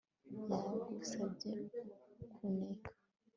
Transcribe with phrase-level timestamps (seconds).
[0.49, 1.49] Yagusabye
[2.35, 2.89] kuneka